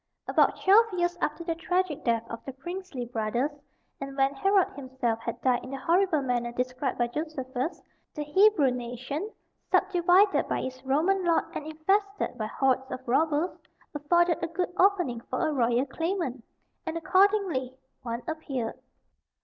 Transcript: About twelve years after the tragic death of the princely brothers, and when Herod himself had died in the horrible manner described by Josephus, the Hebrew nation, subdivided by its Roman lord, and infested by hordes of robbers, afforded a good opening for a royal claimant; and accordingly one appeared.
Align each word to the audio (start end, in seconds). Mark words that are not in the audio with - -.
About 0.27 0.59
twelve 0.59 0.87
years 0.93 1.15
after 1.21 1.43
the 1.43 1.53
tragic 1.53 2.03
death 2.03 2.23
of 2.27 2.43
the 2.43 2.53
princely 2.53 3.05
brothers, 3.05 3.51
and 3.99 4.17
when 4.17 4.33
Herod 4.33 4.69
himself 4.75 5.19
had 5.19 5.39
died 5.41 5.63
in 5.63 5.69
the 5.69 5.77
horrible 5.77 6.23
manner 6.23 6.51
described 6.51 6.97
by 6.97 7.05
Josephus, 7.05 7.79
the 8.15 8.23
Hebrew 8.23 8.71
nation, 8.71 9.29
subdivided 9.69 10.47
by 10.47 10.61
its 10.61 10.83
Roman 10.83 11.23
lord, 11.23 11.43
and 11.53 11.67
infested 11.67 12.35
by 12.35 12.47
hordes 12.47 12.89
of 12.89 13.07
robbers, 13.07 13.55
afforded 13.93 14.41
a 14.43 14.47
good 14.47 14.73
opening 14.75 15.21
for 15.29 15.47
a 15.47 15.53
royal 15.53 15.85
claimant; 15.85 16.43
and 16.83 16.97
accordingly 16.97 17.77
one 18.01 18.23
appeared. 18.27 18.79